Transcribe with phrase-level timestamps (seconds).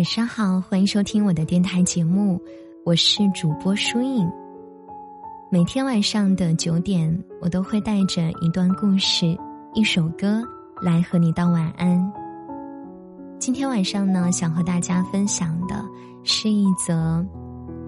[0.00, 2.40] 晚上好，欢迎收听我的电台节目，
[2.86, 4.26] 我是主播舒影。
[5.50, 9.36] 每天晚上的九点，我都会带着一段故事、
[9.74, 10.42] 一首歌
[10.80, 12.10] 来和你道晚安。
[13.38, 15.84] 今天晚上呢，想和大家分享的
[16.24, 17.22] 是一则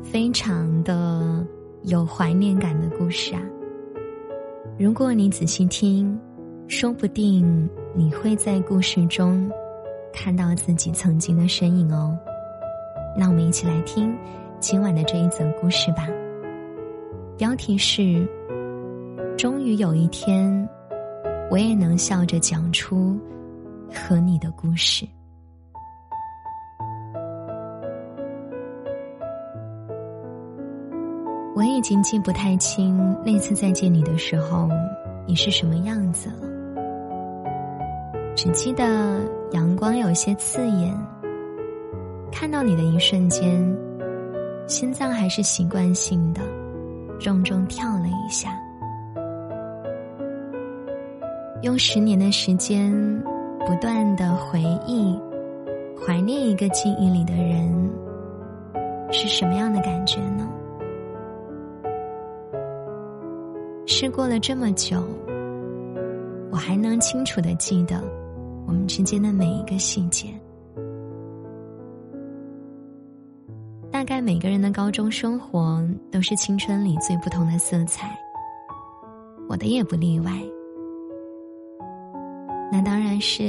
[0.02, 1.42] 非常的
[1.84, 3.40] 有怀念感的故事啊。
[4.78, 6.20] 如果你仔细听，
[6.68, 7.66] 说不定
[7.96, 9.50] 你会在故事中。
[10.12, 12.16] 看到自己曾经的身影哦，
[13.16, 14.16] 那我们一起来听
[14.60, 16.08] 今晚的这一则故事吧。
[17.36, 18.26] 标题是：
[19.36, 20.68] 终于有一天，
[21.50, 23.18] 我也能笑着讲出
[23.92, 25.06] 和你的故事。
[31.54, 34.68] 我已经记不太清那次再见你的时候，
[35.26, 36.51] 你是什么样子了。
[38.34, 39.20] 只记得
[39.52, 40.92] 阳光有些刺眼，
[42.32, 43.62] 看到你的一瞬间，
[44.66, 46.40] 心脏还是习惯性的
[47.20, 48.58] 重重跳了一下。
[51.60, 52.92] 用十年的时间，
[53.66, 55.16] 不断的回忆、
[56.04, 57.90] 怀念一个记忆里的人，
[59.12, 60.48] 是什么样的感觉呢？
[63.86, 65.04] 是过了这么久，
[66.50, 68.02] 我还能清楚的记得。
[68.66, 70.28] 我们之间的每一个细节，
[73.90, 78.18] 大概每个人的高中生活都是青春里最不同的色彩，
[79.48, 80.32] 我的也不例外。
[82.70, 83.44] 那当然是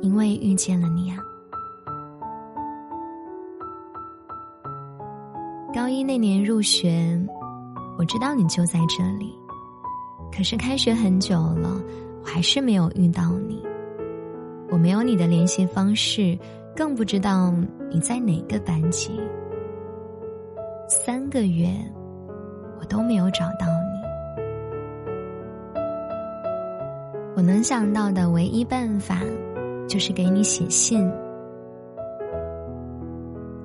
[0.00, 1.18] 因为遇见了你啊！
[5.74, 7.20] 高一那年入学，
[7.98, 9.36] 我知道你就在这里，
[10.34, 11.82] 可是开学很久了。
[12.26, 13.62] 还是没有遇到你，
[14.68, 16.36] 我没有你的联系方式，
[16.74, 17.54] 更不知道
[17.88, 19.12] 你在哪个班级。
[20.88, 21.68] 三个月，
[22.80, 23.86] 我都没有找到你。
[27.36, 29.20] 我能想到的唯一办法，
[29.88, 31.08] 就是给你写信。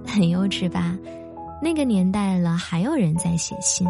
[0.05, 0.97] 很幼稚吧？
[1.61, 3.87] 那个年代了，还有人在写信。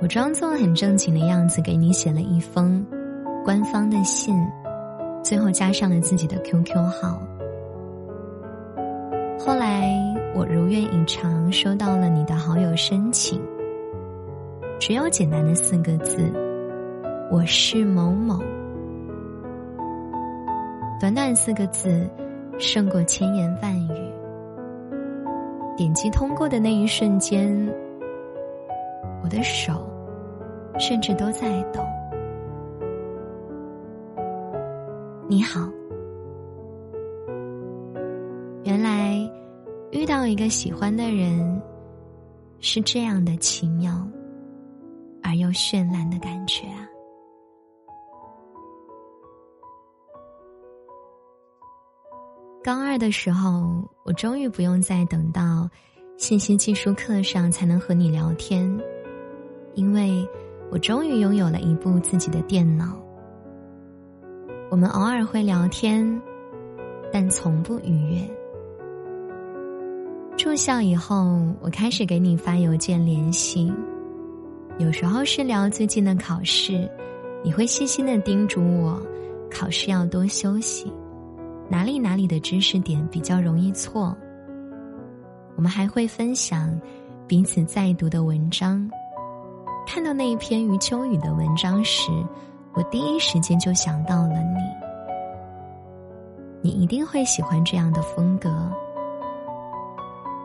[0.00, 2.84] 我装作很正经的样子，给你写了一封。
[3.42, 4.36] 官方的信，
[5.22, 7.20] 最后加上了自己的 QQ 号。
[9.38, 9.90] 后来
[10.34, 13.40] 我如愿以偿收到了你的好友申请，
[14.78, 16.30] 只有简单的四个字
[17.32, 18.38] ：“我是某某。”
[21.00, 22.06] 短短四个字，
[22.58, 24.12] 胜过千言万语。
[25.78, 27.50] 点击通过的那一瞬间，
[29.24, 29.88] 我的手
[30.78, 31.80] 甚至都在抖。
[35.30, 35.70] 你好，
[38.64, 39.16] 原来
[39.92, 41.62] 遇到一个喜欢的人
[42.58, 44.04] 是这样的奇妙
[45.22, 46.84] 而又绚烂的感觉啊！
[52.64, 55.70] 高二的时候，我终于不用再等到
[56.16, 58.68] 信息技术课上才能和你聊天，
[59.74, 60.28] 因为
[60.72, 62.98] 我终于拥有了一部自己的电脑。
[64.70, 66.22] 我们偶尔会聊天，
[67.12, 68.20] 但从不逾越。
[70.36, 73.72] 住校以后，我开始给你发邮件联系，
[74.78, 76.88] 有时候是聊最近的考试，
[77.42, 79.02] 你会细心的叮嘱我，
[79.50, 80.92] 考试要多休息，
[81.68, 84.16] 哪里哪里的知识点比较容易错。
[85.56, 86.80] 我们还会分享
[87.26, 88.88] 彼此在读的文章，
[89.84, 92.12] 看到那一篇余秋雨的文章时。
[92.72, 94.60] 我第一时间就想到了你，
[96.62, 98.50] 你一定会喜欢这样的风格。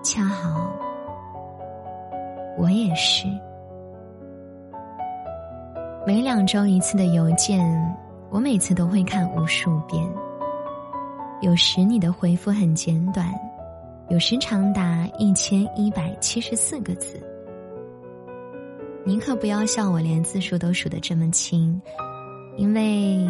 [0.01, 0.71] 恰好，
[2.57, 3.27] 我也是。
[6.05, 7.63] 每两周一次的邮件，
[8.29, 10.03] 我每次都会看无数遍。
[11.41, 13.27] 有时你的回复很简短，
[14.09, 17.19] 有时长达一千一百七十四个字。
[19.03, 21.79] 你可不要笑我连字数都数得这么清。
[22.57, 23.27] 因为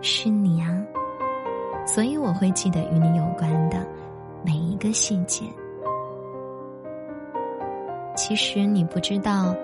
[0.00, 0.82] 是你啊，
[1.86, 3.86] 所以我会记得与你有关的
[4.44, 5.44] 每一个细节。
[8.16, 9.54] 其实你不知道，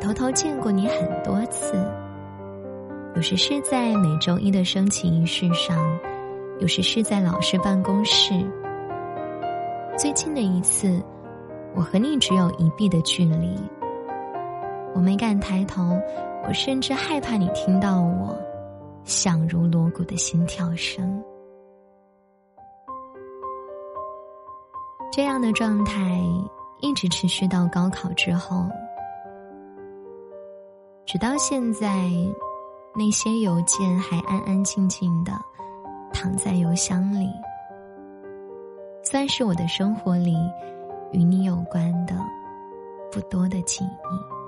[0.00, 1.74] 偷偷见过你很多次。
[3.14, 5.76] 有时是在每周一的升旗仪式上，
[6.58, 8.32] 有时是在老师办公室。
[9.98, 11.02] 最近的一次，
[11.74, 13.54] 我和你只有一臂的距离。
[14.94, 15.98] 我没敢抬头，
[16.46, 18.36] 我甚至害怕你听到我
[19.04, 21.22] 响如锣鼓的心跳声。
[25.12, 26.20] 这样的状态
[26.80, 28.64] 一直持续到高考之后，
[31.04, 32.08] 直到现在，
[32.94, 35.32] 那些邮件还安安静静的
[36.12, 37.28] 躺在邮箱里，
[39.02, 40.36] 算是我的生活里
[41.12, 42.14] 与你有关的
[43.10, 44.39] 不多的记忆。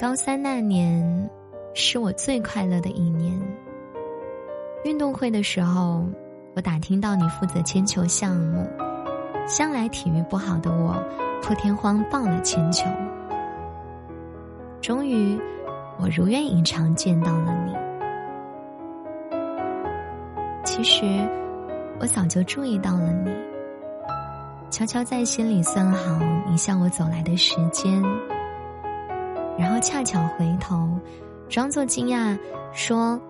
[0.00, 1.30] 高三那年，
[1.74, 3.38] 是我最快乐的一年。
[4.82, 6.06] 运动会的时候，
[6.56, 8.66] 我打听到你负责铅球项目，
[9.46, 10.94] 向来体育不好的我，
[11.42, 12.86] 破天荒报了铅球。
[14.80, 15.38] 终于，
[15.98, 17.74] 我如愿以偿见到了你。
[20.64, 21.04] 其实，
[21.98, 23.30] 我早就注意到了你，
[24.70, 26.18] 悄悄在心里算好
[26.48, 28.02] 你向我走来的时间，
[29.60, 30.88] 然后恰巧回头，
[31.48, 32.36] 装作惊讶
[32.72, 33.20] 说：“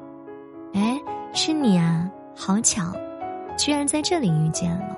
[0.73, 0.99] 哎。”
[1.33, 2.93] 是你啊，好巧，
[3.57, 4.97] 居然在这里遇见了。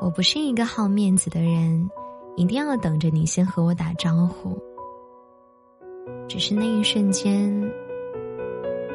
[0.00, 1.88] 我不是一个好面子的人，
[2.34, 4.58] 一定要等着你先和我打招呼。
[6.26, 7.48] 只是那一瞬间，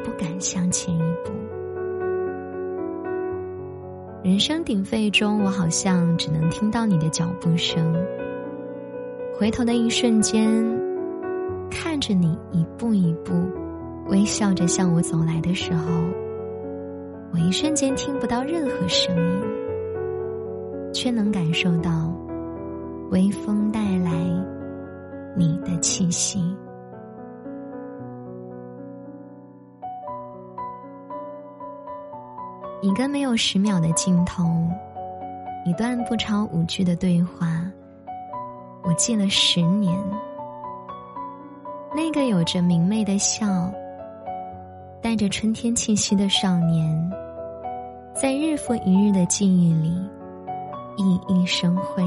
[0.04, 1.32] 不敢向前一步。
[4.22, 7.94] 人声鼎沸中，我好像只能听到你的脚步声。
[9.38, 10.50] 回头的一瞬间。
[11.70, 13.32] 看着你一步一步
[14.08, 15.84] 微笑着向我走来的时候，
[17.32, 22.12] 我一瞬间听不到任何声音，却能感受到
[23.10, 24.10] 微风带来
[25.36, 26.44] 你的气息。
[32.82, 34.42] 一个没有十秒的镜头，
[35.66, 37.62] 一段不超五句的对话，
[38.82, 39.94] 我记了十年。
[41.94, 43.70] 那个有着明媚的笑、
[45.02, 47.12] 带着春天气息的少年，
[48.14, 49.92] 在日复一日的记忆里
[50.96, 52.02] 熠熠生辉。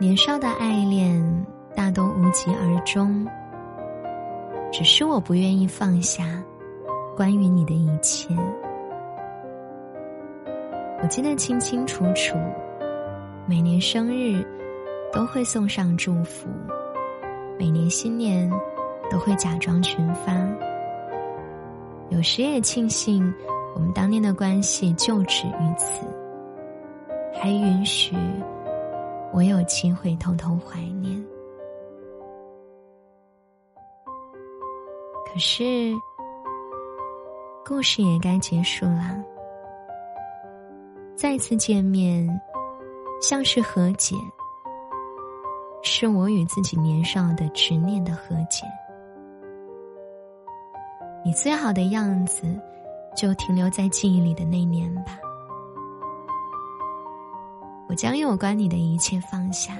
[0.00, 3.26] 年少的爱恋大都无疾而终，
[4.70, 6.40] 只是我不愿意放下。
[7.16, 8.32] 关于你的一切，
[11.02, 12.36] 我记得清清楚楚。
[13.44, 14.46] 每年生日
[15.12, 16.48] 都会送上祝福，
[17.58, 18.48] 每年新年
[19.10, 20.32] 都会假装群发。
[22.08, 23.34] 有时也庆幸
[23.74, 26.06] 我们当年的关系就止于此，
[27.34, 28.14] 还允许
[29.32, 31.24] 我有机会偷偷怀念。
[35.26, 35.94] 可是。
[37.64, 39.22] 故事也该结束了。
[41.14, 42.26] 再次见面，
[43.20, 44.16] 像是和解，
[45.82, 48.64] 是我与自己年少的执念的和解。
[51.22, 52.46] 你最好的样子，
[53.14, 55.18] 就停留在记忆里的那年吧。
[57.88, 59.72] 我将有关你的一切放下，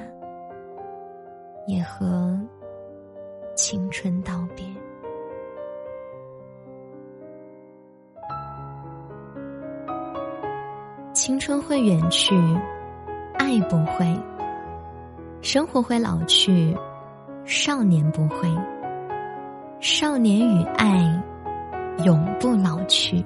[1.66, 2.40] 也和
[3.54, 4.64] 青春道别。
[11.12, 12.34] 青春会远去，
[13.38, 14.06] 爱不会；
[15.42, 16.74] 生活会老去，
[17.44, 18.48] 少年不会。
[19.80, 21.22] 少年与爱
[22.06, 23.22] 永不老去，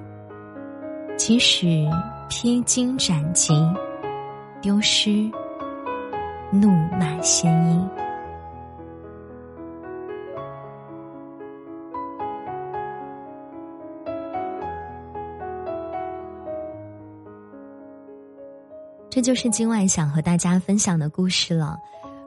[1.16, 1.88] 即使
[2.28, 3.54] 披荆斩棘，
[4.62, 5.28] 丢失
[6.52, 7.84] 怒马鲜衣。
[19.10, 21.76] 这就是今晚想和大家分享的故事了。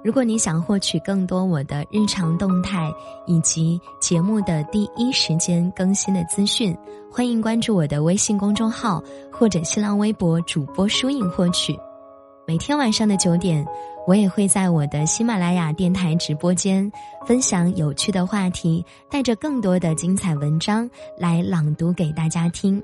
[0.04, 2.92] 如果你想获取更多我的日常动态
[3.26, 6.78] 以及节目的第一时间更新的资讯，
[7.10, 9.02] 欢迎关注我的微信公众号
[9.32, 11.80] 或者新浪微博主播书影获取。
[12.48, 13.66] 每天晚上的九点，
[14.06, 16.92] 我也会在我的喜马拉雅电台直播间
[17.26, 20.88] 分享有趣的话题，带着更多的精彩文章
[21.18, 22.82] 来朗读给大家听。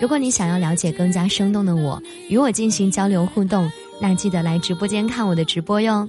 [0.00, 6.08] 如果你想要了解更加生动的我，与我进行交流互动，那记得来直播间看我的直播哟。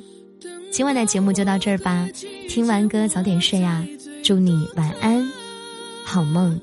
[0.72, 2.08] 今晚的节目就到这儿吧，
[2.48, 3.86] 听完歌早点睡啊，
[4.24, 5.28] 祝你晚安，
[6.04, 6.60] 好梦。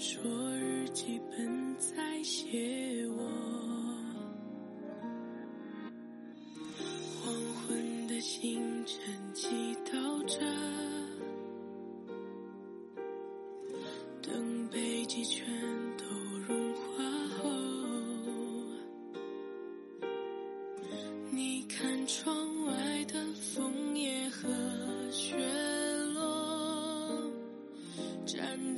[0.00, 0.22] 说
[0.56, 3.22] 日记本在写我。
[7.22, 7.34] 黄
[7.68, 8.98] 昏的星辰
[9.34, 9.46] 祈
[9.84, 10.69] 祷着。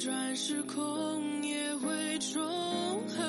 [0.02, 2.42] 转时空也会重
[3.06, 3.22] 合，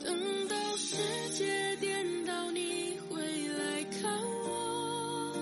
[0.00, 0.96] 等到世
[1.30, 5.34] 界颠倒，你会来看我。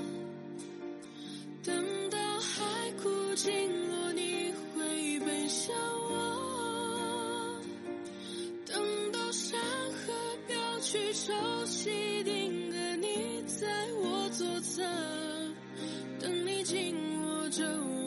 [1.63, 1.77] 等
[2.09, 2.65] 到海
[3.03, 3.53] 枯尽
[3.91, 7.61] 落，你会奔向我。
[8.65, 9.61] 等到山
[9.93, 10.15] 河
[10.47, 11.35] 飘去，潮
[11.67, 14.83] 汐定格，你在我左侧，
[16.19, 17.98] 等你紧握着我。